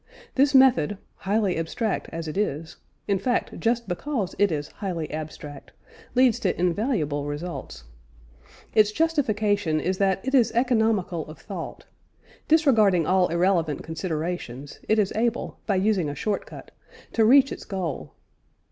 This 0.33 0.55
method, 0.55 0.97
highly 1.17 1.57
abstract 1.57 2.09
as 2.11 2.27
it 2.27 2.35
is 2.35 2.77
in 3.07 3.19
fact, 3.19 3.59
just 3.59 3.87
because 3.87 4.33
it 4.39 4.51
is 4.51 4.69
highly 4.71 5.11
abstract 5.11 5.73
leads 6.15 6.39
to 6.39 6.59
invaluable 6.59 7.27
results. 7.27 7.83
It's 8.73 8.91
justification 8.91 9.79
is 9.79 9.99
that 9.99 10.19
it 10.27 10.33
is 10.33 10.51
economical 10.53 11.27
of 11.27 11.37
thought; 11.37 11.85
disregarding 12.47 13.05
all 13.05 13.27
irrelevant 13.27 13.83
considerations, 13.83 14.79
it 14.89 14.97
is 14.97 15.13
able, 15.15 15.59
by 15.67 15.75
using 15.75 16.09
a 16.09 16.15
short 16.15 16.47
cut, 16.47 16.71
to 17.13 17.23
reach 17.23 17.51
its 17.51 17.63
goal. 17.63 18.15